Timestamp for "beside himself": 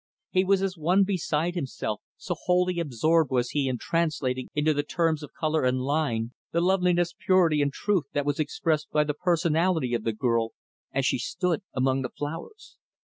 1.03-2.01